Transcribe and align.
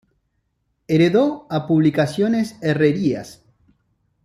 Heredó 0.87 1.45
a 1.51 1.67
publicaciones 1.67 2.57
Herrerías. 2.63 3.43